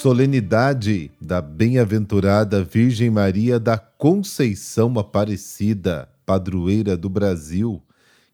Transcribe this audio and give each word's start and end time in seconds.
Solenidade 0.00 1.10
da 1.20 1.42
Bem-aventurada 1.42 2.62
Virgem 2.62 3.10
Maria 3.10 3.58
da 3.58 3.76
Conceição 3.76 4.96
Aparecida, 4.96 6.08
padroeira 6.24 6.96
do 6.96 7.08
Brasil. 7.08 7.82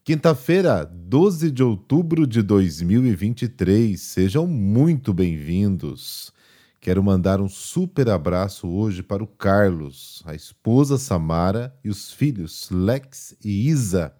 Quinta-feira, 0.05 0.85
12 0.85 1.51
de 1.51 1.62
outubro 1.62 2.27
de 2.27 2.43
2023. 2.43 3.98
Sejam 3.98 4.47
muito 4.47 5.15
bem-vindos. 5.15 6.35
Quero 6.83 7.02
mandar 7.02 7.41
um 7.41 7.48
super 7.48 8.10
abraço 8.10 8.69
hoje 8.69 9.02
para 9.02 9.24
o 9.24 9.27
Carlos, 9.27 10.23
a 10.27 10.35
esposa 10.35 10.99
Samara 10.99 11.74
e 11.83 11.88
os 11.88 12.12
filhos 12.12 12.69
Lex 12.71 13.35
e 13.43 13.71
Isa. 13.71 14.15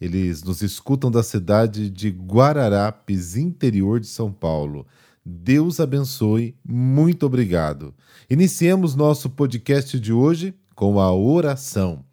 Eles 0.00 0.42
nos 0.42 0.60
escutam 0.60 1.08
da 1.08 1.22
cidade 1.22 1.88
de 1.88 2.10
Guararapes, 2.10 3.36
interior 3.36 4.00
de 4.00 4.08
São 4.08 4.32
Paulo. 4.32 4.84
Deus 5.26 5.80
abençoe, 5.80 6.54
muito 6.62 7.24
obrigado. 7.24 7.94
Iniciemos 8.28 8.94
nosso 8.94 9.30
podcast 9.30 9.98
de 9.98 10.12
hoje 10.12 10.54
com 10.74 11.00
a 11.00 11.14
oração. 11.14 12.04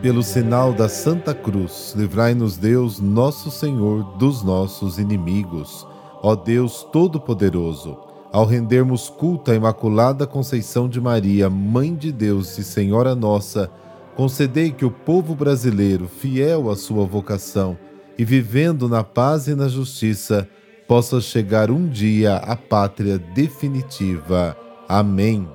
Pelo 0.00 0.22
sinal 0.22 0.72
da 0.72 0.88
Santa 0.88 1.34
Cruz, 1.34 1.94
livrai-nos 1.96 2.56
Deus, 2.56 2.98
nosso 2.98 3.50
Senhor, 3.50 4.16
dos 4.16 4.42
nossos 4.42 4.98
inimigos. 4.98 5.86
Ó 6.22 6.34
Deus 6.34 6.82
Todo-Poderoso, 6.90 7.98
ao 8.32 8.46
rendermos 8.46 9.10
culto 9.10 9.50
à 9.50 9.54
Imaculada 9.54 10.26
Conceição 10.26 10.88
de 10.88 10.98
Maria, 10.98 11.50
Mãe 11.50 11.94
de 11.94 12.10
Deus 12.10 12.56
e 12.56 12.64
Senhora 12.64 13.14
Nossa, 13.14 13.70
Concedei 14.16 14.70
que 14.70 14.84
o 14.84 14.92
povo 14.92 15.34
brasileiro, 15.34 16.06
fiel 16.06 16.70
à 16.70 16.76
sua 16.76 17.04
vocação 17.04 17.76
e 18.16 18.24
vivendo 18.24 18.88
na 18.88 19.02
paz 19.02 19.48
e 19.48 19.56
na 19.56 19.66
justiça, 19.66 20.48
possa 20.86 21.20
chegar 21.20 21.68
um 21.68 21.88
dia 21.88 22.36
à 22.36 22.54
pátria 22.54 23.18
definitiva. 23.18 24.56
Amém. 24.88 25.48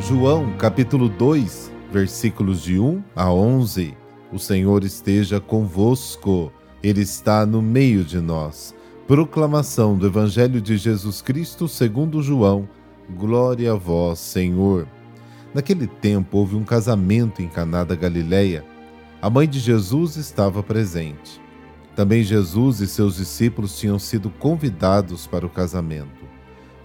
João 0.00 0.56
capítulo 0.58 1.08
2, 1.08 1.72
versículos 1.92 2.62
de 2.62 2.80
1 2.80 3.00
a 3.14 3.32
11. 3.32 3.96
O 4.32 4.40
Senhor 4.40 4.82
esteja 4.82 5.40
convosco, 5.40 6.52
Ele 6.82 7.02
está 7.02 7.46
no 7.46 7.62
meio 7.62 8.02
de 8.02 8.20
nós. 8.20 8.74
Proclamação 9.06 9.98
do 9.98 10.06
Evangelho 10.06 10.62
de 10.62 10.78
Jesus 10.78 11.20
Cristo 11.20 11.68
segundo 11.68 12.22
João. 12.22 12.66
Glória 13.18 13.72
a 13.72 13.74
vós, 13.74 14.18
Senhor. 14.18 14.88
Naquele 15.52 15.86
tempo 15.86 16.38
houve 16.38 16.56
um 16.56 16.64
casamento 16.64 17.42
em 17.42 17.48
Caná 17.48 17.84
da 17.84 17.94
Galileia. 17.94 18.64
A 19.20 19.28
mãe 19.28 19.46
de 19.46 19.60
Jesus 19.60 20.16
estava 20.16 20.62
presente. 20.62 21.38
Também 21.94 22.22
Jesus 22.22 22.80
e 22.80 22.86
seus 22.86 23.16
discípulos 23.16 23.78
tinham 23.78 23.98
sido 23.98 24.30
convidados 24.30 25.26
para 25.26 25.44
o 25.44 25.50
casamento. 25.50 26.24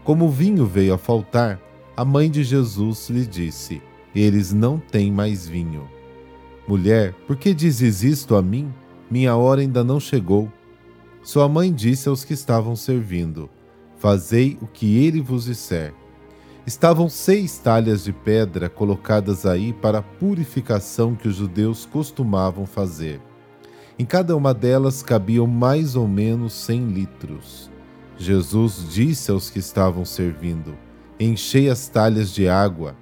Como 0.03 0.25
o 0.25 0.29
vinho 0.29 0.65
veio 0.65 0.95
a 0.95 0.97
faltar, 0.97 1.57
a 1.95 2.03
mãe 2.03 2.29
de 2.29 2.43
Jesus 2.43 3.09
lhe 3.09 3.25
disse: 3.25 3.81
Eles 4.13 4.51
não 4.51 4.77
têm 4.77 5.09
mais 5.09 5.47
vinho. 5.47 5.89
Mulher, 6.67 7.13
por 7.25 7.37
que 7.37 7.53
dizes 7.53 8.03
isto 8.03 8.35
a 8.35 8.41
mim? 8.41 8.73
Minha 9.09 9.37
hora 9.37 9.61
ainda 9.61 9.85
não 9.85 10.01
chegou. 10.01 10.51
Sua 11.21 11.49
mãe 11.49 11.71
disse 11.71 12.07
aos 12.07 12.23
que 12.23 12.33
estavam 12.33 12.75
servindo: 12.75 13.49
Fazei 13.97 14.57
o 14.61 14.67
que 14.67 15.05
ele 15.05 15.21
vos 15.21 15.45
disser. 15.45 15.93
Estavam 16.65 17.09
seis 17.09 17.57
talhas 17.57 18.03
de 18.03 18.13
pedra 18.13 18.69
colocadas 18.69 19.45
aí 19.45 19.73
para 19.73 19.99
a 19.99 20.03
purificação 20.03 21.15
que 21.15 21.27
os 21.27 21.35
judeus 21.35 21.85
costumavam 21.85 22.65
fazer. 22.65 23.19
Em 23.97 24.05
cada 24.05 24.35
uma 24.35 24.53
delas 24.53 25.03
cabiam 25.03 25.45
mais 25.45 25.95
ou 25.95 26.07
menos 26.07 26.53
cem 26.53 26.87
litros. 26.87 27.69
Jesus 28.17 28.85
disse 28.89 29.29
aos 29.29 29.49
que 29.49 29.59
estavam 29.59 30.05
servindo: 30.05 30.77
Enchei 31.19 31.69
as 31.69 31.87
talhas 31.89 32.33
de 32.33 32.47
água. 32.47 32.95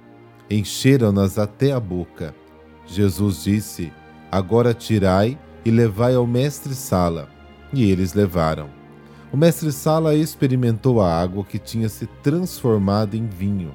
Encheram-nas 0.50 1.38
até 1.38 1.72
a 1.72 1.78
boca. 1.78 2.34
Jesus 2.84 3.44
disse: 3.44 3.92
Agora 4.30 4.74
tirai 4.74 5.38
e 5.64 5.70
levai 5.70 6.14
ao 6.14 6.26
mestre-sala 6.26 7.37
e 7.72 7.90
eles 7.90 8.14
levaram. 8.14 8.68
O 9.32 9.36
mestre 9.36 9.70
Sala 9.72 10.14
experimentou 10.14 11.00
a 11.02 11.12
água 11.12 11.44
que 11.44 11.58
tinha 11.58 11.88
se 11.88 12.06
transformado 12.22 13.14
em 13.14 13.26
vinho. 13.26 13.72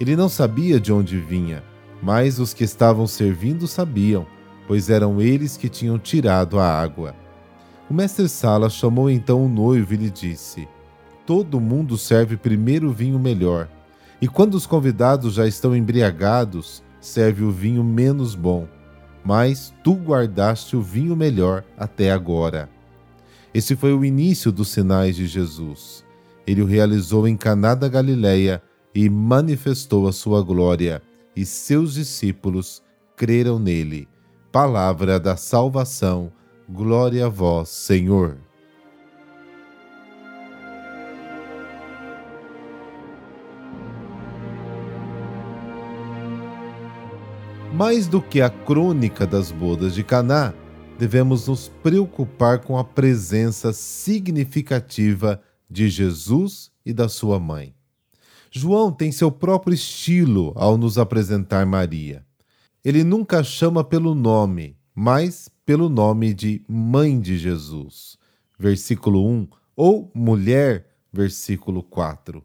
Ele 0.00 0.16
não 0.16 0.28
sabia 0.28 0.80
de 0.80 0.92
onde 0.92 1.18
vinha, 1.18 1.62
mas 2.02 2.38
os 2.38 2.52
que 2.52 2.64
estavam 2.64 3.06
servindo 3.06 3.68
sabiam, 3.68 4.26
pois 4.66 4.90
eram 4.90 5.20
eles 5.20 5.56
que 5.56 5.68
tinham 5.68 5.98
tirado 5.98 6.58
a 6.58 6.66
água. 6.66 7.14
O 7.88 7.94
mestre 7.94 8.28
Sala 8.28 8.68
chamou 8.68 9.10
então 9.10 9.44
o 9.44 9.48
noivo 9.48 9.94
e 9.94 9.96
lhe 9.96 10.10
disse: 10.10 10.66
Todo 11.26 11.60
mundo 11.60 11.96
serve 11.98 12.36
primeiro 12.36 12.88
o 12.88 12.92
vinho 12.92 13.18
melhor, 13.18 13.68
e 14.20 14.26
quando 14.26 14.54
os 14.54 14.66
convidados 14.66 15.34
já 15.34 15.46
estão 15.46 15.74
embriagados, 15.76 16.82
serve 17.00 17.44
o 17.44 17.50
vinho 17.50 17.82
menos 17.84 18.34
bom. 18.34 18.66
Mas 19.24 19.72
tu 19.84 19.94
guardaste 19.94 20.76
o 20.76 20.82
vinho 20.82 21.14
melhor 21.14 21.62
até 21.76 22.10
agora. 22.10 22.68
Esse 23.52 23.74
foi 23.74 23.92
o 23.92 24.04
início 24.04 24.52
dos 24.52 24.68
sinais 24.68 25.16
de 25.16 25.26
Jesus. 25.26 26.04
Ele 26.46 26.62
o 26.62 26.66
realizou 26.66 27.26
em 27.26 27.36
Caná 27.36 27.74
da 27.74 27.88
Galileia 27.88 28.62
e 28.94 29.08
manifestou 29.08 30.06
a 30.06 30.12
sua 30.12 30.42
glória, 30.42 31.02
e 31.34 31.44
seus 31.44 31.94
discípulos 31.94 32.82
creram 33.16 33.58
nele. 33.58 34.08
Palavra 34.52 35.18
da 35.18 35.36
salvação. 35.36 36.32
Glória 36.68 37.26
a 37.26 37.28
vós, 37.28 37.68
Senhor. 37.68 38.36
Mais 47.72 48.06
do 48.06 48.20
que 48.20 48.40
a 48.40 48.50
crônica 48.50 49.26
das 49.26 49.50
bodas 49.50 49.94
de 49.94 50.04
Caná, 50.04 50.52
devemos 51.00 51.48
nos 51.48 51.66
preocupar 51.82 52.58
com 52.58 52.76
a 52.76 52.84
presença 52.84 53.72
significativa 53.72 55.40
de 55.68 55.88
Jesus 55.88 56.70
e 56.84 56.92
da 56.92 57.08
sua 57.08 57.40
mãe. 57.40 57.74
João 58.50 58.92
tem 58.92 59.10
seu 59.10 59.32
próprio 59.32 59.72
estilo 59.72 60.52
ao 60.56 60.76
nos 60.76 60.98
apresentar 60.98 61.64
Maria. 61.64 62.22
Ele 62.84 63.02
nunca 63.02 63.42
chama 63.42 63.82
pelo 63.82 64.14
nome, 64.14 64.76
mas 64.94 65.48
pelo 65.64 65.88
nome 65.88 66.34
de 66.34 66.62
Mãe 66.68 67.18
de 67.18 67.38
Jesus, 67.38 68.18
versículo 68.58 69.26
1, 69.26 69.48
ou 69.74 70.10
Mulher, 70.14 70.86
versículo 71.10 71.82
4, 71.82 72.44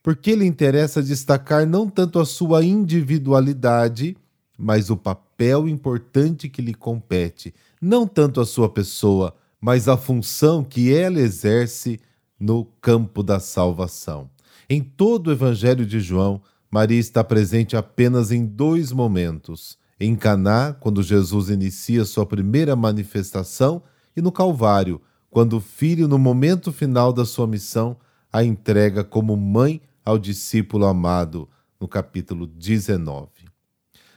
porque 0.00 0.36
lhe 0.36 0.46
interessa 0.46 1.02
destacar 1.02 1.66
não 1.66 1.90
tanto 1.90 2.20
a 2.20 2.24
sua 2.24 2.64
individualidade, 2.64 4.16
mas 4.56 4.90
o 4.90 4.96
papel 4.96 5.68
importante 5.68 6.48
que 6.48 6.62
lhe 6.62 6.72
compete, 6.72 7.52
não 7.80 8.06
tanto 8.06 8.40
a 8.40 8.46
sua 8.46 8.68
pessoa, 8.68 9.34
mas 9.60 9.88
a 9.88 9.96
função 9.96 10.62
que 10.62 10.92
ela 10.92 11.18
exerce 11.18 12.00
no 12.38 12.64
campo 12.80 13.22
da 13.22 13.40
salvação. 13.40 14.30
Em 14.68 14.82
todo 14.82 15.28
o 15.28 15.32
Evangelho 15.32 15.86
de 15.86 16.00
João, 16.00 16.40
Maria 16.70 16.98
está 16.98 17.22
presente 17.22 17.76
apenas 17.76 18.30
em 18.30 18.44
dois 18.44 18.92
momentos: 18.92 19.78
em 19.98 20.14
Caná, 20.16 20.72
quando 20.72 21.02
Jesus 21.02 21.48
inicia 21.48 22.04
sua 22.04 22.26
primeira 22.26 22.76
manifestação, 22.76 23.82
e 24.16 24.20
no 24.20 24.32
Calvário, 24.32 25.00
quando 25.30 25.58
o 25.58 25.60
filho, 25.60 26.08
no 26.08 26.18
momento 26.18 26.72
final 26.72 27.12
da 27.12 27.24
sua 27.24 27.46
missão, 27.46 27.96
a 28.32 28.42
entrega 28.42 29.04
como 29.04 29.36
mãe 29.36 29.80
ao 30.04 30.18
discípulo 30.18 30.86
amado, 30.86 31.48
no 31.80 31.86
capítulo 31.86 32.46
19. 32.46 33.28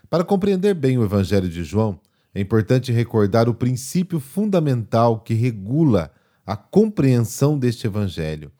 Para 0.09 0.23
compreender 0.23 0.73
bem 0.73 0.97
o 0.97 1.03
Evangelho 1.03 1.49
de 1.49 1.63
João, 1.63 1.99
é 2.33 2.41
importante 2.41 2.91
recordar 2.91 3.49
o 3.49 3.53
princípio 3.53 4.19
fundamental 4.19 5.19
que 5.19 5.33
regula 5.33 6.11
a 6.45 6.55
compreensão 6.55 7.57
deste 7.57 7.87
Evangelho: 7.87 8.51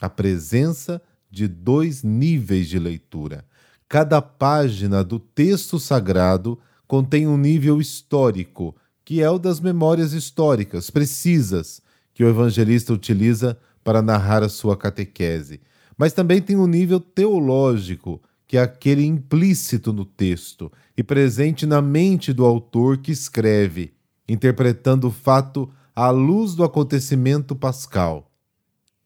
a 0.00 0.08
presença 0.08 1.00
de 1.30 1.46
dois 1.46 2.02
níveis 2.02 2.68
de 2.68 2.78
leitura. 2.78 3.44
Cada 3.88 4.20
página 4.20 5.02
do 5.02 5.18
texto 5.18 5.78
sagrado 5.78 6.58
contém 6.86 7.26
um 7.26 7.36
nível 7.36 7.80
histórico 7.80 8.74
que 9.08 9.22
é 9.22 9.30
o 9.30 9.38
das 9.38 9.58
memórias 9.58 10.12
históricas 10.12 10.90
precisas 10.90 11.80
que 12.12 12.22
o 12.22 12.28
evangelista 12.28 12.92
utiliza 12.92 13.56
para 13.82 14.02
narrar 14.02 14.42
a 14.42 14.50
sua 14.50 14.76
catequese. 14.76 15.62
Mas 15.96 16.12
também 16.12 16.42
tem 16.42 16.56
um 16.56 16.66
nível 16.66 17.00
teológico, 17.00 18.20
que 18.48 18.56
é 18.56 18.62
aquele 18.62 19.04
implícito 19.04 19.92
no 19.92 20.06
texto 20.06 20.72
e 20.96 21.02
presente 21.02 21.66
na 21.66 21.82
mente 21.82 22.32
do 22.32 22.46
autor 22.46 22.96
que 22.96 23.12
escreve, 23.12 23.92
interpretando 24.26 25.08
o 25.08 25.12
fato 25.12 25.70
à 25.94 26.08
luz 26.08 26.54
do 26.54 26.64
acontecimento 26.64 27.54
pascal. 27.54 28.32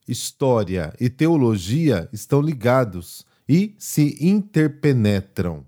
História 0.06 0.94
e 1.00 1.10
teologia 1.10 2.08
estão 2.12 2.40
ligados 2.40 3.26
e 3.48 3.74
se 3.78 4.16
interpenetram. 4.20 5.66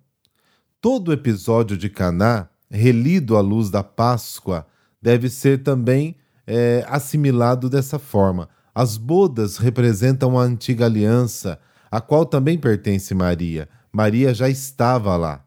Todo 0.81 1.12
episódio 1.12 1.76
de 1.76 1.88
Caná, 1.88 2.49
relido 2.71 3.37
à 3.37 3.41
luz 3.41 3.71
da 3.71 3.82
Páscoa, 3.82 4.67
deve 5.03 5.29
ser 5.29 5.65
também 5.65 6.17
é, 6.47 6.85
assimilado 6.88 7.69
dessa 7.69 7.99
forma. 7.99 8.49
As 8.73 8.97
bodas 8.97 9.56
representam 9.56 10.38
a 10.38 10.43
antiga 10.43 10.85
aliança, 10.85 11.59
a 11.94 12.00
qual 12.00 12.26
também 12.26 12.58
pertence 12.58 13.14
Maria. 13.14 13.69
Maria 13.93 14.35
já 14.35 14.49
estava 14.49 15.17
lá. 15.17 15.44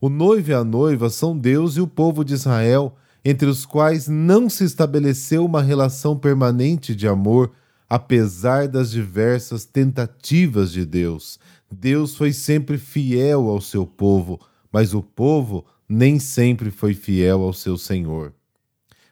O 0.00 0.08
noivo 0.08 0.50
e 0.50 0.54
a 0.54 0.64
noiva 0.64 1.10
são 1.10 1.36
Deus 1.36 1.76
e 1.76 1.80
o 1.82 1.86
povo 1.86 2.24
de 2.24 2.32
Israel, 2.32 2.96
entre 3.22 3.46
os 3.46 3.66
quais 3.66 4.08
não 4.08 4.48
se 4.48 4.64
estabeleceu 4.64 5.44
uma 5.44 5.60
relação 5.60 6.16
permanente 6.16 6.94
de 6.94 7.06
amor, 7.06 7.52
apesar 7.86 8.66
das 8.66 8.90
diversas 8.90 9.66
tentativas 9.66 10.72
de 10.72 10.86
Deus. 10.86 11.38
Deus 11.70 12.16
foi 12.16 12.32
sempre 12.32 12.78
fiel 12.78 13.46
ao 13.50 13.60
seu 13.60 13.84
povo, 13.86 14.40
mas 14.72 14.94
o 14.94 15.02
povo 15.02 15.66
nem 15.86 16.18
sempre 16.18 16.70
foi 16.70 16.94
fiel 16.94 17.42
ao 17.42 17.52
seu 17.52 17.76
Senhor. 17.76 18.32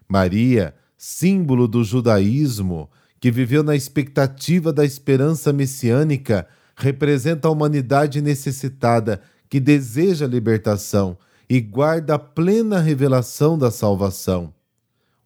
Maria 0.08 0.74
símbolo 0.96 1.68
do 1.68 1.84
judaísmo, 1.84 2.88
que 3.20 3.30
viveu 3.30 3.62
na 3.62 3.76
expectativa 3.76 4.72
da 4.72 4.86
esperança 4.86 5.52
messiânica, 5.52 6.48
representa 6.76 7.48
a 7.48 7.50
humanidade 7.50 8.20
necessitada 8.20 9.20
que 9.48 9.60
deseja 9.60 10.24
a 10.26 10.28
libertação 10.28 11.16
e 11.48 11.60
guarda 11.60 12.14
a 12.14 12.18
plena 12.18 12.78
revelação 12.78 13.58
da 13.58 13.70
salvação. 13.70 14.54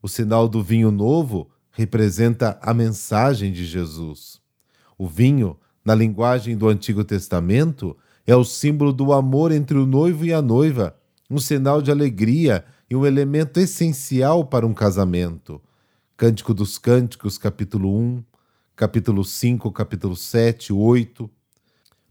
O 0.03 0.09
sinal 0.09 0.49
do 0.49 0.63
vinho 0.63 0.91
novo 0.91 1.49
representa 1.71 2.59
a 2.63 2.73
mensagem 2.73 3.53
de 3.53 3.65
Jesus. 3.65 4.41
O 4.99 5.07
vinho, 5.07 5.57
na 5.85 5.95
linguagem 5.95 6.57
do 6.57 6.69
Antigo 6.69 7.05
Testamento, 7.05 7.97
é 8.27 8.35
o 8.35 8.45
símbolo 8.45 8.93
do 8.93 9.13
amor 9.13 9.53
entre 9.53 9.79
o 9.79 9.87
noivo 9.87 10.25
e 10.25 10.33
a 10.33 10.43
noiva, 10.43 10.97
um 11.31 11.39
sinal 11.39 11.81
de 11.81 11.91
alegria 11.91 12.65
e 12.91 12.97
um 12.97 13.07
elemento 13.07 13.61
essencial 13.61 14.45
para 14.45 14.67
um 14.67 14.75
casamento. 14.75 15.61
Cântico 16.17 16.55
dos 16.55 16.79
Cânticos, 16.79 17.37
capítulo 17.37 17.97
1, 17.97 18.25
capítulo 18.75 19.25
5, 19.25 19.71
capítulo 19.71 20.17
7, 20.17 20.73
8. 20.73 21.31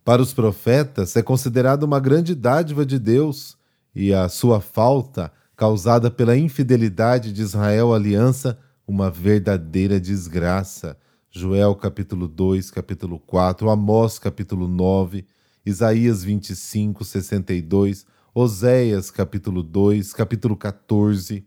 Para 0.05 0.21
os 0.21 0.35
profetas, 0.35 1.15
é 1.15 1.23
considerado 1.23 1.81
uma 1.81 1.99
grande 1.99 2.35
dádiva 2.35 2.85
de 2.85 2.99
Deus 2.99 3.57
e 3.95 4.13
a 4.13 4.29
sua 4.29 4.61
falta, 4.61 5.33
causada 5.55 6.11
pela 6.11 6.37
infidelidade 6.37 7.33
de 7.33 7.41
Israel 7.41 7.91
à 7.91 7.95
aliança, 7.95 8.55
uma 8.87 9.09
verdadeira 9.09 9.99
desgraça. 9.99 10.95
Joel 11.31 11.73
capítulo 11.73 12.27
2, 12.27 12.69
capítulo 12.69 13.17
4, 13.17 13.67
Amós 13.67 14.19
capítulo 14.19 14.67
9, 14.67 15.25
Isaías 15.65 16.23
25, 16.23 17.03
62, 17.03 18.05
Oséias 18.31 19.09
capítulo 19.09 19.63
2, 19.63 20.13
capítulo 20.13 20.55
14. 20.55 21.43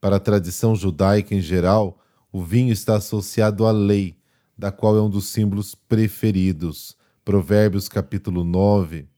Para 0.00 0.16
a 0.16 0.20
tradição 0.20 0.74
judaica 0.74 1.34
em 1.34 1.42
geral, 1.42 1.98
o 2.32 2.42
vinho 2.42 2.72
está 2.72 2.96
associado 2.96 3.66
à 3.66 3.70
lei, 3.70 4.16
da 4.56 4.72
qual 4.72 4.96
é 4.96 5.02
um 5.02 5.10
dos 5.10 5.26
símbolos 5.26 5.74
preferidos. 5.74 6.96
Provérbios 7.24 7.88
capítulo 7.88 8.44
9. 8.44 9.08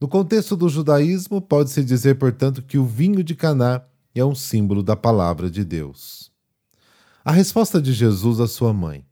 No 0.00 0.06
contexto 0.06 0.56
do 0.56 0.68
judaísmo, 0.68 1.40
pode-se 1.40 1.82
dizer, 1.82 2.14
portanto, 2.14 2.62
que 2.62 2.78
o 2.78 2.86
vinho 2.86 3.24
de 3.24 3.34
Caná 3.34 3.82
é 4.14 4.24
um 4.24 4.34
símbolo 4.34 4.80
da 4.80 4.94
palavra 4.94 5.50
de 5.50 5.64
Deus. 5.64 6.30
A 7.24 7.32
resposta 7.32 7.82
de 7.82 7.92
Jesus 7.92 8.38
à 8.38 8.46
sua 8.46 8.72
mãe: 8.72 9.04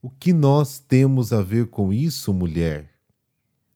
O 0.00 0.08
que 0.08 0.32
nós 0.32 0.78
temos 0.78 1.32
a 1.32 1.42
ver 1.42 1.66
com 1.66 1.92
isso, 1.92 2.32
mulher? 2.32 2.88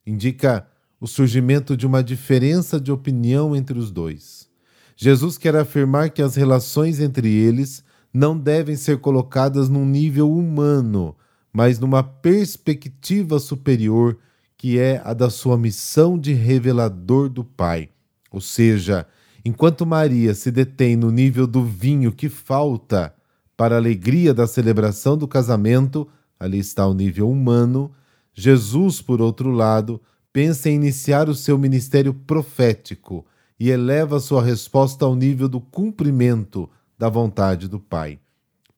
Indica 0.07 0.69
o 1.01 1.09
surgimento 1.09 1.77
de 1.77 1.85
uma 1.85 2.03
diferença 2.03 2.81
de 2.81 2.93
opinião 2.93 3.57
entre 3.57 3.77
os 3.77 3.91
dois. 3.91 4.49
Jesus 4.97 5.37
quer 5.37 5.57
afirmar 5.57 6.11
que 6.11 6.23
as 6.23 6.37
relações 6.37 7.01
entre 7.01 7.29
eles 7.29 7.83
não 8.13 8.39
devem 8.39 8.77
ser 8.77 9.01
colocadas 9.01 9.69
num 9.69 9.85
nível 9.85 10.31
humano, 10.33 11.17
mas 11.55 11.79
numa 11.79 12.03
perspectiva 12.03 13.39
superior, 13.39 14.19
que 14.59 14.77
é 14.77 15.01
a 15.05 15.15
da 15.15 15.31
sua 15.31 15.57
missão 15.57 16.19
de 16.19 16.33
revelador 16.33 17.29
do 17.29 17.45
Pai. 17.45 17.91
Ou 18.29 18.41
seja, 18.41 19.07
enquanto 19.45 19.87
Maria 19.87 20.35
se 20.35 20.51
detém 20.51 20.97
no 20.97 21.13
nível 21.13 21.47
do 21.47 21.65
vinho 21.65 22.11
que 22.11 22.29
falta 22.29 23.15
para 23.57 23.77
a 23.77 23.79
alegria 23.79 24.35
da 24.35 24.49
celebração 24.49 25.17
do 25.17 25.29
casamento, 25.29 26.09
ali 26.41 26.59
está 26.59 26.85
o 26.89 26.93
nível 26.93 27.31
humano, 27.31 27.93
Jesus, 28.35 29.01
por 29.01 29.21
outro 29.21 29.53
lado, 29.53 30.01
pensa 30.33 30.69
em 30.69 30.75
iniciar 30.75 31.29
o 31.29 31.37
seu 31.37 31.57
ministério 31.57 32.13
profético 32.13 33.25
e 33.61 33.71
eleva 33.71 34.19
sua 34.19 34.43
resposta 34.43 35.05
ao 35.05 35.15
nível 35.15 35.49
do 35.49 35.61
cumprimento 35.61 36.69
da 36.99 37.09
vontade 37.09 37.69
do 37.69 37.79
Pai. 37.79 38.19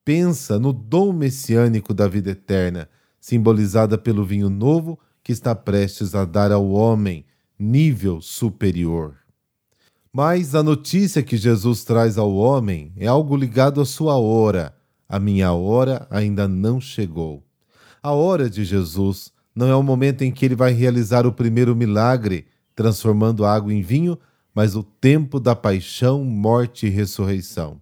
Pensa 0.07 0.57
no 0.57 0.73
dom 0.73 1.13
messiânico 1.13 1.93
da 1.93 2.07
vida 2.07 2.31
eterna, 2.31 2.89
simbolizada 3.19 3.99
pelo 3.99 4.25
vinho 4.25 4.49
novo 4.49 4.97
que 5.21 5.33
está 5.33 5.53
prestes 5.53 6.15
a 6.15 6.25
dar 6.25 6.53
ao 6.53 6.71
homem, 6.71 7.25
nível 7.59 8.21
superior. 8.21 9.17
Mas 10.13 10.55
a 10.55 10.63
notícia 10.63 11.25
que 11.25 11.37
Jesus 11.37 11.83
traz 11.83 12.17
ao 12.19 12.33
homem 12.33 12.93
é 12.97 13.09
algo 13.09 13.37
ligado 13.37 13.81
à 13.81 13.85
sua 13.85 14.17
hora. 14.17 14.77
A 15.09 15.19
minha 15.19 15.53
hora 15.53 16.07
ainda 16.09 16.47
não 16.47 16.81
chegou. 16.81 17.43
A 18.01 18.13
hora 18.13 18.49
de 18.49 18.65
Jesus 18.65 19.33
não 19.57 19.67
é 19.67 19.75
o 19.75 19.83
momento 19.83 20.23
em 20.23 20.31
que 20.31 20.45
ele 20.45 20.55
vai 20.55 20.73
realizar 20.73 21.27
o 21.27 21.33
primeiro 21.33 21.75
milagre, 21.75 22.47
transformando 22.77 23.45
água 23.45 23.75
em 23.75 23.83
vinho, 23.83 24.17
mas 24.55 24.77
o 24.77 24.85
tempo 24.85 25.41
da 25.41 25.57
paixão, 25.57 26.25
morte 26.25 26.87
e 26.87 26.91
ressurreição. 26.91 27.81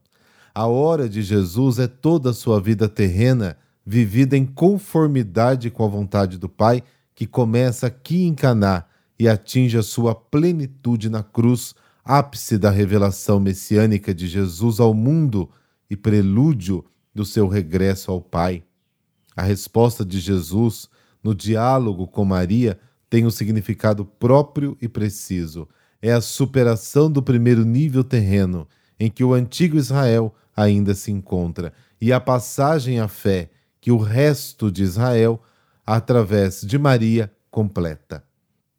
A 0.55 0.67
hora 0.67 1.09
de 1.09 1.21
Jesus 1.21 1.81
é 1.81 1.89
toda 1.89 2.31
a 2.31 2.33
sua 2.33 2.61
vida 2.61 2.89
terrena, 2.89 3.57
vivida 3.85 4.37
em 4.37 4.47
conformidade 4.47 5.69
com 5.69 5.85
a 5.85 5.89
vontade 5.89 6.39
do 6.39 6.49
Pai, 6.49 6.81
que 7.13 7.27
começa 7.27 7.89
aqui 7.89 8.23
em 8.23 8.35
Caná 8.35 8.85
e 9.19 9.29
atinge 9.29 9.77
a 9.77 9.83
sua 9.83 10.15
plenitude 10.15 11.11
na 11.11 11.25
cruz, 11.25 11.75
ápice 12.05 12.57
da 12.57 12.71
revelação 12.71 13.41
messiânica 13.41 14.15
de 14.15 14.29
Jesus 14.29 14.79
ao 14.79 14.95
mundo 14.95 15.51
e 15.91 15.97
prelúdio 15.97 16.85
do 17.13 17.25
seu 17.25 17.49
regresso 17.49 18.13
ao 18.13 18.21
Pai. 18.21 18.63
A 19.37 19.43
resposta 19.43 20.05
de 20.05 20.21
Jesus 20.21 20.89
no 21.21 21.35
diálogo 21.35 22.07
com 22.07 22.25
Maria 22.25 22.79
tem 23.11 23.27
um 23.27 23.31
significado 23.31 24.05
próprio 24.05 24.79
e 24.81 24.89
preciso 24.89 25.69
é 26.01 26.13
a 26.13 26.21
superação 26.21 27.11
do 27.11 27.23
primeiro 27.23 27.65
nível 27.65 28.05
terreno, 28.05 28.69
em 29.01 29.11
que 29.11 29.25
o 29.25 29.33
antigo 29.33 29.79
Israel 29.79 30.35
ainda 30.57 30.95
se 30.95 31.11
encontra, 31.11 31.73
e 32.01 32.13
a 32.13 32.21
passagem 32.21 33.01
à 33.01 33.09
fé 33.09 33.51
que 33.81 33.91
o 33.91 33.99
resto 33.99 34.71
de 34.71 34.83
Israel, 34.83 35.43
através 35.85 36.63
de 36.63 36.79
Maria, 36.79 37.33
completa. 37.51 38.25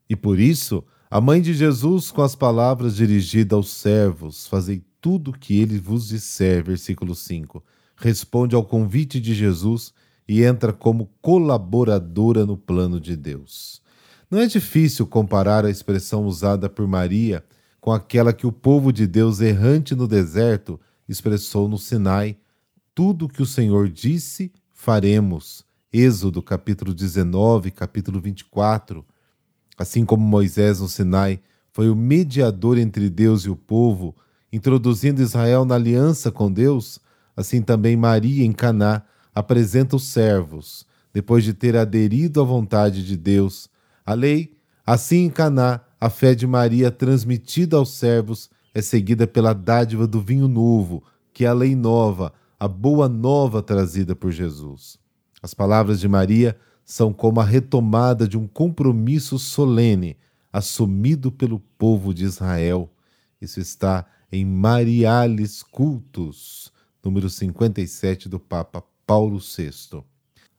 E 0.10 0.16
por 0.16 0.40
isso, 0.40 0.84
a 1.10 1.22
mãe 1.22 1.42
de 1.42 1.54
Jesus, 1.54 2.12
com 2.12 2.22
as 2.22 2.36
palavras 2.36 2.96
dirigidas 2.96 3.56
aos 3.56 3.70
servos, 3.70 4.48
fazei 4.48 4.84
tudo 5.00 5.32
o 5.32 5.38
que 5.38 5.60
ele 5.60 5.80
vos 5.80 6.08
disser, 6.08 6.64
versículo 6.64 7.14
5, 7.14 7.64
responde 7.96 8.56
ao 8.56 8.66
convite 8.66 9.20
de 9.20 9.34
Jesus 9.34 9.94
e 10.28 10.44
entra 10.44 10.74
como 10.74 11.12
colaboradora 11.22 12.46
no 12.46 12.58
plano 12.58 13.00
de 13.00 13.16
Deus. 13.16 13.82
Não 14.30 14.40
é 14.40 14.48
difícil 14.48 15.06
comparar 15.06 15.66
a 15.66 15.70
expressão 15.70 16.26
usada 16.26 16.68
por 16.68 16.88
Maria 16.88 17.44
com 17.80 17.92
aquela 17.92 18.34
que 18.34 18.48
o 18.48 18.52
povo 18.52 18.92
de 18.92 19.06
Deus 19.06 19.40
errante 19.40 19.94
no 19.94 20.08
deserto 20.08 20.80
expressou 21.08 21.68
no 21.68 21.78
Sinai: 21.78 22.38
Tudo 22.94 23.30
que 23.30 23.42
o 23.42 23.46
Senhor 23.46 23.90
disse, 23.90 24.52
faremos. 24.72 25.66
Êxodo 25.92 26.42
capítulo 26.42 26.94
19, 26.94 27.72
capítulo 27.72 28.20
24. 28.20 29.06
Assim 29.78 30.06
como 30.06 30.26
Moisés 30.26 30.80
no 30.80 30.88
Sinai 30.88 31.40
foi 31.72 31.90
o 31.90 31.96
mediador 31.96 32.78
entre 32.78 33.10
Deus 33.10 33.44
e 33.44 33.50
o 33.50 33.56
povo, 33.56 34.16
introduzindo 34.52 35.22
Israel 35.22 35.66
na 35.66 35.76
aliança 35.76 36.32
com 36.32 36.52
Deus, 36.52 37.00
assim 37.36 37.62
também 37.62 37.98
Maria 37.98 38.46
em 38.46 38.54
Caná 38.54 39.04
apresenta 39.34 39.98
os 39.98 40.06
servos, 40.06 40.86
depois 41.14 41.44
de 41.44 41.54
ter 41.54 41.76
aderido 41.76 42.40
à 42.40 42.44
vontade 42.46 43.06
de 43.06 43.18
Deus, 43.18 43.70
a 44.06 44.14
lei, 44.14 44.58
assim 44.86 45.26
em 45.26 45.30
Caná, 45.30 45.82
a 46.00 46.10
fé 46.10 46.34
de 46.34 46.48
Maria 46.48 46.90
transmitida 46.92 47.76
aos 47.76 47.98
servos 47.98 48.50
é 48.76 48.82
seguida 48.82 49.26
pela 49.26 49.54
dádiva 49.54 50.06
do 50.06 50.20
vinho 50.20 50.50
novo, 50.50 51.02
que 51.34 51.46
é 51.46 51.48
a 51.48 51.54
lei 51.54 51.74
nova, 51.74 52.34
a 52.60 52.68
boa 52.68 53.08
nova 53.08 53.64
trazida 53.64 54.14
por 54.14 54.34
Jesus. 54.34 55.00
As 55.42 55.54
palavras 55.54 56.02
de 56.02 56.10
Maria 56.10 56.58
são 56.84 57.14
como 57.14 57.40
a 57.40 57.46
retomada 57.46 58.28
de 58.28 58.38
um 58.38 58.46
compromisso 58.46 59.40
solene 59.40 60.18
assumido 60.52 61.32
pelo 61.32 61.60
povo 61.78 62.14
de 62.14 62.26
Israel. 62.26 62.92
Isso 63.40 63.62
está 63.62 64.06
em 64.30 64.46
Mariales 64.46 65.64
Cultus, 65.64 66.70
número 67.02 67.30
57 67.30 68.28
do 68.28 68.42
Papa 68.42 68.84
Paulo 69.08 69.40
VI. 69.40 70.04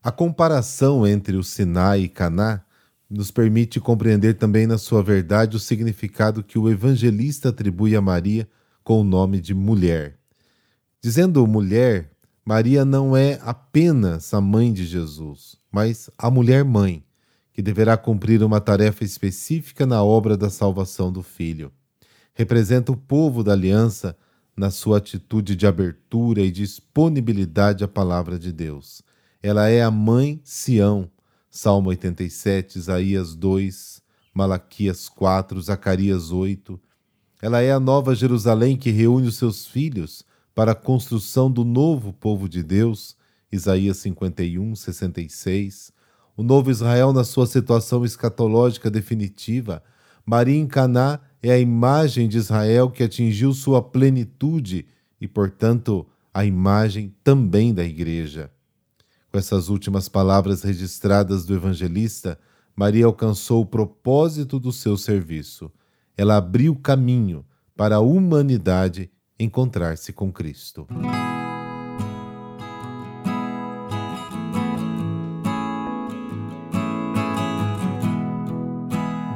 A 0.03 0.11
comparação 0.11 1.07
entre 1.07 1.37
o 1.37 1.45
Sinai 1.45 2.03
e 2.03 2.09
Caná 2.09 2.65
nos 3.09 3.31
permite 3.31 3.81
compreender 3.81 4.35
também 4.35 4.67
na 4.67 4.79
sua 4.79 5.03
verdade 5.03 5.57
o 5.57 5.61
significado 5.61 6.43
que 6.43 6.59
o 6.59 6.69
evangelista 6.69 7.51
atribui 7.51 7.95
a 7.95 8.01
Maria 8.01 8.49
com 8.83 9.01
o 9.01 9.05
nome 9.05 9.41
de 9.41 9.55
mulher. 9.55 10.19
Dizendo 11.01 11.47
mulher, 11.47 12.11
Maria 12.45 12.85
não 12.85 13.17
é 13.17 13.41
apenas 13.43 14.33
a 14.33 14.41
mãe 14.41 14.73
de 14.73 14.85
Jesus, 14.85 15.57
mas 15.71 16.11
a 16.17 16.31
mulher-mãe, 16.31 17.05
que 17.53 17.63
deverá 17.63 17.97
cumprir 17.97 18.43
uma 18.43 18.61
tarefa 18.61 19.03
específica 19.03 19.87
na 19.87 20.03
obra 20.03 20.37
da 20.37 20.51
salvação 20.51 21.11
do 21.11 21.23
Filho. 21.23 21.73
Representa 22.35 22.93
o 22.93 22.97
povo 22.97 23.43
da 23.43 23.53
aliança 23.53 24.17
na 24.57 24.71
sua 24.71 24.99
atitude 24.99 25.57
de 25.57 25.67
abertura 25.67 26.41
e 26.41 26.51
disponibilidade 26.51 27.83
à 27.83 27.89
palavra 27.89 28.39
de 28.39 28.53
Deus. 28.53 29.03
Ela 29.43 29.69
é 29.69 29.83
a 29.83 29.91
mãe 29.91 30.41
Sião, 30.45 31.11
Salmo 31.57 31.89
87, 31.89 32.79
Isaías 32.79 33.35
2, 33.35 34.03
Malaquias 34.35 35.09
4, 35.09 35.59
Zacarias 35.63 36.31
8. 36.31 36.79
Ela 37.41 37.63
é 37.63 37.73
a 37.73 37.81
nova 37.81 38.15
Jerusalém 38.15 38.77
que 38.77 38.91
reúne 38.91 39.27
os 39.27 39.37
seus 39.37 39.67
filhos 39.67 40.23
para 40.55 40.73
a 40.73 40.75
construção 40.75 41.51
do 41.51 41.65
novo 41.65 42.13
povo 42.13 42.47
de 42.47 42.63
Deus, 42.63 43.17
Isaías 43.51 43.97
51, 43.97 44.77
66. 44.77 45.93
O 46.37 46.43
novo 46.43 46.71
Israel 46.71 47.11
na 47.15 47.25
sua 47.25 47.47
situação 47.47 48.05
escatológica 48.05 48.91
definitiva. 48.91 49.83
Maria 50.27 50.59
em 50.59 50.67
Caná 50.67 51.21
é 51.43 51.53
a 51.53 51.59
imagem 51.59 52.29
de 52.29 52.37
Israel 52.37 52.91
que 52.91 53.03
atingiu 53.03 53.55
sua 53.55 53.81
plenitude 53.81 54.85
e, 55.19 55.27
portanto, 55.27 56.07
a 56.35 56.45
imagem 56.45 57.15
também 57.25 57.73
da 57.73 57.83
igreja. 57.83 58.51
Com 59.37 59.41
essas 59.41 59.69
últimas 59.69 60.09
palavras 60.09 60.63
registradas 60.63 61.45
do 61.45 61.55
evangelista, 61.55 62.39
Maria 62.75 63.05
alcançou 63.05 63.61
o 63.61 63.67
propósito 63.67 64.59
do 64.59 64.73
seu 64.73 64.97
serviço. 64.97 65.71
Ela 66.17 66.39
abriu 66.39 66.75
caminho 66.75 67.45
para 67.77 67.97
a 67.97 68.01
humanidade 68.01 69.11
encontrar-se 69.39 70.11
com 70.11 70.33
Cristo. 70.33 70.87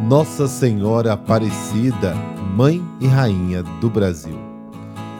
Nossa 0.09 0.49
Senhora 0.49 1.12
Aparecida, 1.12 2.14
Mãe 2.57 2.83
e 3.02 3.07
Rainha 3.07 3.62
do 3.62 3.90
Brasil. 3.90 4.50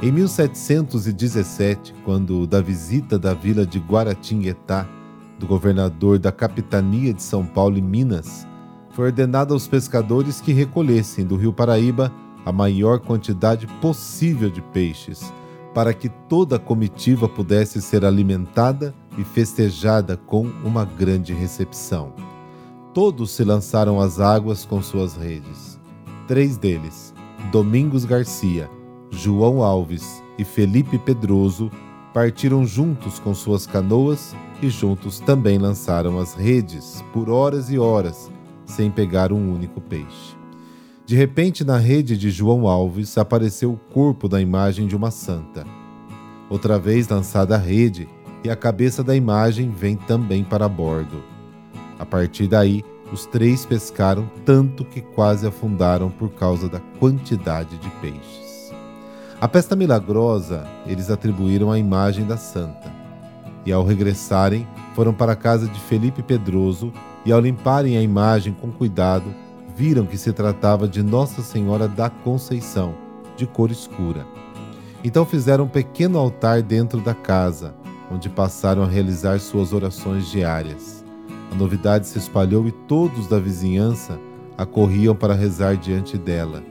Em 0.03 0.11
1717, 0.11 1.95
quando 2.07 2.47
da 2.47 2.63
visita 2.63 3.19
da 3.19 3.35
vila 3.35 3.67
de 3.67 3.79
Guaratinguetá, 3.79 4.89
do 5.39 5.47
governador 5.47 6.19
da 6.19 6.33
capitania 6.33 7.13
de 7.13 7.23
São 7.23 7.45
Paulo 7.45 7.77
e 7.77 7.83
Minas, 7.83 8.47
foi 8.93 9.07
ordenado 9.07 9.53
aos 9.53 9.69
pescadores 9.69 10.41
que 10.41 10.55
recolhessem 10.55 11.27
do 11.27 11.37
rio 11.37 11.53
Paraíba 11.53 12.11
a 12.47 12.51
maior 12.51 12.99
quantidade 13.01 13.67
possível 13.83 14.49
de 14.49 14.63
peixes, 14.63 15.31
para 15.75 15.93
que 15.93 16.09
toda 16.09 16.57
a 16.57 16.59
comitiva 16.59 17.29
pudesse 17.29 17.83
ser 17.83 18.03
alimentada 18.03 18.95
e 19.19 19.23
festejada 19.23 20.17
com 20.17 20.47
uma 20.65 20.87
grande 20.87 21.35
recepção. 21.35 22.15
Todos 22.95 23.33
se 23.33 23.45
lançaram 23.45 24.01
às 24.01 24.19
águas 24.19 24.65
com 24.65 24.81
suas 24.81 25.15
redes. 25.15 25.79
Três 26.27 26.57
deles, 26.57 27.13
Domingos 27.53 28.07
Garcia, 28.07 28.71
João 29.11 29.63
Alves 29.63 30.23
e 30.39 30.45
Felipe 30.45 30.99
Pedroso 30.99 31.71
partiram 32.15 32.65
juntos 32.65 33.19
com 33.19 33.35
suas 33.35 33.67
canoas 33.67 34.35
e 34.63 34.69
juntos 34.69 35.21
também 35.21 35.59
lançaram 35.59 36.19
as 36.19 36.35
redes 36.35 37.05
por 37.13 37.29
horas 37.29 37.71
e 37.71 37.79
horas, 37.79 38.31
sem 38.65 38.91
pegar 38.91 39.33
um 39.33 39.53
único 39.55 39.81
peixe. 39.81 40.37
De 41.05 41.17
repente, 41.17 41.65
na 41.65 41.77
rede 41.77 42.17
de 42.17 42.31
João 42.31 42.69
Alves 42.69 43.19
apareceu 43.19 43.73
o 43.73 43.93
corpo 43.93 44.29
da 44.29 44.41
imagem 44.41 44.87
de 44.87 44.95
uma 44.95 45.11
santa. 45.11 45.67
Outra 46.49 46.79
vez 46.79 47.09
lançada 47.09 47.57
a 47.57 47.59
rede, 47.59 48.09
e 48.43 48.49
a 48.49 48.57
cabeça 48.57 49.03
da 49.03 49.15
imagem 49.15 49.71
vem 49.71 49.97
também 49.97 50.43
para 50.43 50.69
bordo. 50.69 51.23
A 51.99 52.07
partir 52.07 52.47
daí, 52.47 52.83
os 53.13 53.27
três 53.27 53.67
pescaram 53.67 54.31
tanto 54.45 54.85
que 54.85 55.01
quase 55.01 55.47
afundaram 55.47 56.11
por 56.11 56.31
causa 56.31 56.69
da 56.69 56.81
quantidade 56.99 57.77
de 57.77 57.91
peixes. 58.01 58.50
A 59.41 59.49
pesta 59.49 59.75
milagrosa 59.75 60.67
eles 60.87 61.11
atribuíram 61.11 61.73
à 61.73 61.79
imagem 61.79 62.27
da 62.27 62.37
santa. 62.37 62.93
E 63.65 63.73
ao 63.73 63.83
regressarem, 63.83 64.69
foram 64.95 65.15
para 65.15 65.33
a 65.33 65.37
casa 65.37 65.67
de 65.67 65.81
Felipe 65.81 66.23
Pedroso 66.23 66.93
e, 67.25 67.33
ao 67.33 67.41
limparem 67.41 67.97
a 67.97 68.03
imagem 68.03 68.53
com 68.53 68.71
cuidado, 68.71 69.35
viram 69.75 70.05
que 70.05 70.19
se 70.19 70.31
tratava 70.31 70.87
de 70.87 71.03
Nossa 71.03 71.41
Senhora 71.41 71.89
da 71.89 72.11
Conceição, 72.11 72.95
de 73.35 73.47
cor 73.47 73.71
escura. 73.71 74.27
Então 75.03 75.25
fizeram 75.25 75.65
um 75.65 75.69
pequeno 75.69 76.19
altar 76.19 76.61
dentro 76.61 77.01
da 77.01 77.15
casa, 77.15 77.75
onde 78.13 78.29
passaram 78.29 78.83
a 78.83 78.87
realizar 78.87 79.41
suas 79.41 79.73
orações 79.73 80.31
diárias. 80.31 81.03
A 81.51 81.55
novidade 81.55 82.07
se 82.07 82.19
espalhou 82.19 82.69
e 82.69 82.73
todos 82.73 83.27
da 83.27 83.39
vizinhança 83.39 84.19
acorriam 84.59 85.15
para 85.15 85.33
rezar 85.33 85.79
diante 85.79 86.19
dela 86.19 86.63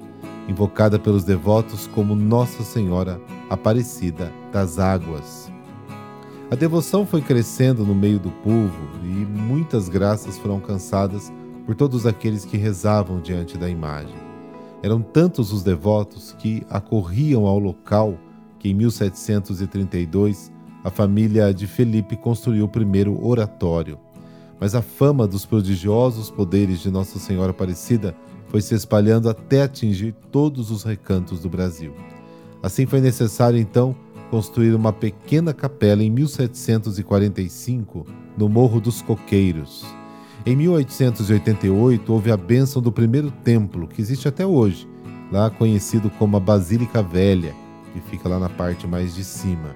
invocada 0.49 0.97
pelos 0.97 1.23
devotos 1.23 1.87
como 1.87 2.15
Nossa 2.15 2.63
Senhora 2.63 3.21
Aparecida 3.49 4.33
das 4.51 4.79
Águas. 4.79 5.51
A 6.49 6.55
devoção 6.55 7.05
foi 7.05 7.21
crescendo 7.21 7.85
no 7.85 7.93
meio 7.93 8.19
do 8.19 8.31
povo 8.31 8.89
e 9.03 9.07
muitas 9.07 9.87
graças 9.87 10.39
foram 10.39 10.55
alcançadas 10.55 11.31
por 11.65 11.75
todos 11.75 12.07
aqueles 12.07 12.43
que 12.43 12.57
rezavam 12.57 13.21
diante 13.21 13.55
da 13.55 13.69
imagem. 13.69 14.15
Eram 14.81 15.01
tantos 15.01 15.53
os 15.53 15.61
devotos 15.61 16.35
que 16.39 16.65
acorriam 16.67 17.45
ao 17.45 17.59
local 17.59 18.17
que 18.57 18.69
em 18.69 18.73
1732 18.73 20.51
a 20.83 20.89
família 20.89 21.53
de 21.53 21.67
Felipe 21.67 22.15
construiu 22.15 22.65
o 22.65 22.69
primeiro 22.69 23.23
oratório. 23.23 23.99
Mas 24.59 24.73
a 24.73 24.81
fama 24.81 25.27
dos 25.27 25.45
prodigiosos 25.45 26.31
poderes 26.31 26.79
de 26.79 26.89
Nossa 26.89 27.19
Senhora 27.19 27.51
Aparecida 27.51 28.15
foi 28.49 28.61
se 28.61 28.75
espalhando 28.75 29.29
até 29.29 29.61
atingir 29.63 30.13
todos 30.31 30.71
os 30.71 30.83
recantos 30.83 31.39
do 31.39 31.49
Brasil. 31.49 31.93
Assim 32.61 32.85
foi 32.85 32.99
necessário 32.99 33.57
então 33.57 33.95
construir 34.29 34.73
uma 34.73 34.91
pequena 34.91 35.53
capela 35.53 36.03
em 36.03 36.09
1745 36.09 38.05
no 38.37 38.49
Morro 38.49 38.81
dos 38.81 39.01
Coqueiros. 39.01 39.85
Em 40.45 40.55
1888 40.55 42.11
houve 42.11 42.31
a 42.31 42.37
bênção 42.37 42.81
do 42.81 42.91
primeiro 42.91 43.31
templo, 43.31 43.87
que 43.87 44.01
existe 44.01 44.27
até 44.27 44.45
hoje, 44.45 44.87
lá 45.31 45.49
conhecido 45.49 46.09
como 46.11 46.37
a 46.37 46.39
Basílica 46.39 47.03
Velha, 47.03 47.53
que 47.93 47.99
fica 48.01 48.27
lá 48.29 48.39
na 48.39 48.49
parte 48.49 48.87
mais 48.87 49.15
de 49.15 49.23
cima. 49.23 49.75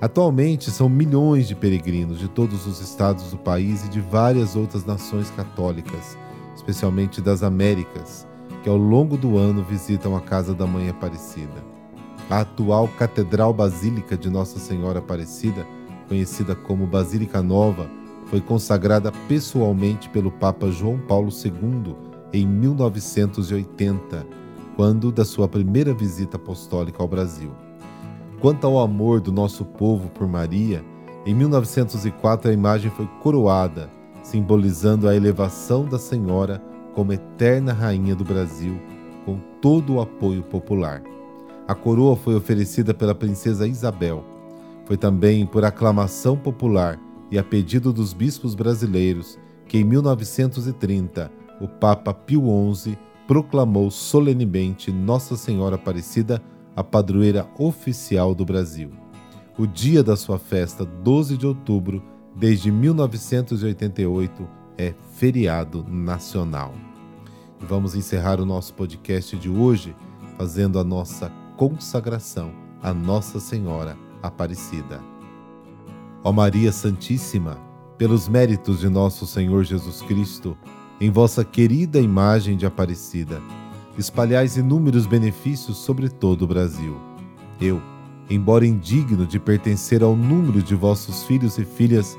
Atualmente 0.00 0.70
são 0.70 0.88
milhões 0.88 1.48
de 1.48 1.54
peregrinos 1.54 2.18
de 2.18 2.28
todos 2.28 2.66
os 2.66 2.80
estados 2.80 3.30
do 3.30 3.38
país 3.38 3.84
e 3.86 3.88
de 3.88 4.00
várias 4.00 4.56
outras 4.56 4.84
nações 4.84 5.30
católicas 5.30 6.18
especialmente 6.64 7.20
das 7.20 7.42
Américas, 7.42 8.26
que 8.62 8.70
ao 8.70 8.78
longo 8.78 9.18
do 9.18 9.36
ano 9.36 9.62
visitam 9.62 10.16
a 10.16 10.20
Casa 10.20 10.54
da 10.54 10.66
Mãe 10.66 10.88
Aparecida. 10.88 11.62
A 12.30 12.40
atual 12.40 12.88
Catedral 12.88 13.52
Basílica 13.52 14.16
de 14.16 14.30
Nossa 14.30 14.58
Senhora 14.58 14.98
Aparecida, 14.98 15.66
conhecida 16.08 16.54
como 16.54 16.86
Basílica 16.86 17.42
Nova, 17.42 17.86
foi 18.26 18.40
consagrada 18.40 19.12
pessoalmente 19.28 20.08
pelo 20.08 20.30
Papa 20.30 20.70
João 20.70 20.98
Paulo 20.98 21.28
II 21.30 21.94
em 22.32 22.46
1980, 22.46 24.26
quando 24.74 25.12
da 25.12 25.24
sua 25.26 25.46
primeira 25.46 25.92
visita 25.92 26.38
apostólica 26.38 27.02
ao 27.02 27.08
Brasil. 27.08 27.52
Quanto 28.40 28.66
ao 28.66 28.78
amor 28.78 29.20
do 29.20 29.30
nosso 29.30 29.66
povo 29.66 30.08
por 30.08 30.26
Maria, 30.26 30.82
em 31.26 31.34
1904 31.34 32.50
a 32.50 32.54
imagem 32.54 32.90
foi 32.90 33.06
coroada 33.22 33.90
simbolizando 34.24 35.06
a 35.06 35.14
elevação 35.14 35.84
da 35.84 35.98
Senhora 35.98 36.60
como 36.94 37.12
eterna 37.12 37.72
rainha 37.72 38.16
do 38.16 38.24
Brasil, 38.24 38.80
com 39.24 39.38
todo 39.60 39.94
o 39.94 40.00
apoio 40.00 40.42
popular. 40.42 41.02
A 41.68 41.74
coroa 41.74 42.16
foi 42.16 42.34
oferecida 42.34 42.94
pela 42.94 43.14
princesa 43.14 43.68
Isabel. 43.68 44.24
Foi 44.86 44.96
também 44.96 45.46
por 45.46 45.64
aclamação 45.64 46.36
popular 46.36 46.98
e 47.30 47.38
a 47.38 47.44
pedido 47.44 47.92
dos 47.92 48.12
bispos 48.12 48.54
brasileiros 48.54 49.38
que 49.68 49.78
em 49.78 49.84
1930 49.84 51.30
o 51.60 51.68
Papa 51.68 52.12
Pio 52.12 52.44
XI 52.74 52.98
proclamou 53.26 53.90
solenemente 53.90 54.90
Nossa 54.90 55.36
Senhora 55.36 55.76
Aparecida 55.76 56.42
a 56.74 56.82
padroeira 56.82 57.46
oficial 57.58 58.34
do 58.34 58.44
Brasil. 58.44 58.90
O 59.56 59.66
dia 59.66 60.02
da 60.02 60.16
sua 60.16 60.38
festa, 60.38 60.84
12 60.84 61.36
de 61.36 61.46
outubro, 61.46 62.02
desde 62.34 62.70
1988, 62.70 64.48
é 64.76 64.94
feriado 65.14 65.84
nacional. 65.88 66.74
Vamos 67.60 67.94
encerrar 67.94 68.40
o 68.40 68.46
nosso 68.46 68.74
podcast 68.74 69.36
de 69.36 69.48
hoje 69.48 69.94
fazendo 70.36 70.78
a 70.78 70.84
nossa 70.84 71.30
consagração 71.56 72.64
a 72.84 72.92
Nossa 72.92 73.40
Senhora 73.40 73.96
Aparecida. 74.22 75.00
Ó 76.22 76.30
Maria 76.30 76.70
Santíssima, 76.70 77.58
pelos 77.96 78.28
méritos 78.28 78.80
de 78.80 78.90
nosso 78.90 79.26
Senhor 79.26 79.64
Jesus 79.64 80.02
Cristo, 80.02 80.54
em 81.00 81.10
vossa 81.10 81.42
querida 81.42 81.98
imagem 81.98 82.58
de 82.58 82.66
Aparecida, 82.66 83.40
espalhais 83.96 84.58
inúmeros 84.58 85.06
benefícios 85.06 85.78
sobre 85.78 86.10
todo 86.10 86.42
o 86.42 86.46
Brasil. 86.46 86.94
Eu, 87.58 87.80
embora 88.28 88.66
indigno 88.66 89.26
de 89.26 89.40
pertencer 89.40 90.02
ao 90.02 90.14
número 90.14 90.62
de 90.62 90.74
vossos 90.74 91.24
filhos 91.24 91.56
e 91.56 91.64
filhas, 91.64 92.18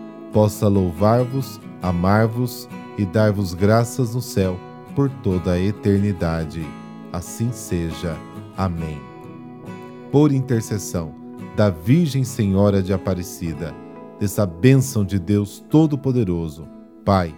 possa 0.31 0.67
louvar-vos, 0.67 1.59
amar-vos 1.81 2.67
e 2.97 3.05
dar-vos 3.05 3.53
graças 3.53 4.15
no 4.15 4.21
céu 4.21 4.57
por 4.95 5.09
toda 5.09 5.53
a 5.53 5.59
eternidade. 5.59 6.65
Assim 7.11 7.51
seja. 7.51 8.17
Amém. 8.57 8.99
Por 10.11 10.31
intercessão 10.31 11.13
da 11.55 11.69
Virgem 11.69 12.23
Senhora 12.23 12.81
de 12.81 12.93
Aparecida, 12.93 13.73
dessa 14.19 14.45
bênção 14.45 15.03
de 15.03 15.19
Deus 15.19 15.63
Todo-Poderoso, 15.69 16.67
Pai, 17.03 17.35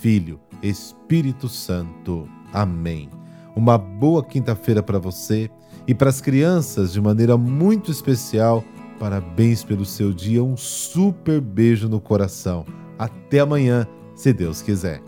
Filho, 0.00 0.40
Espírito 0.62 1.48
Santo. 1.48 2.28
Amém. 2.52 3.08
Uma 3.54 3.78
boa 3.78 4.22
quinta-feira 4.22 4.82
para 4.82 4.98
você 4.98 5.50
e 5.86 5.94
para 5.94 6.10
as 6.10 6.20
crianças 6.20 6.92
de 6.92 7.00
maneira 7.00 7.36
muito 7.36 7.90
especial. 7.90 8.62
Parabéns 8.98 9.62
pelo 9.62 9.84
seu 9.84 10.12
dia, 10.12 10.42
um 10.42 10.56
super 10.56 11.40
beijo 11.40 11.88
no 11.88 12.00
coração. 12.00 12.64
Até 12.98 13.40
amanhã, 13.40 13.86
se 14.14 14.32
Deus 14.32 14.62
quiser. 14.62 15.02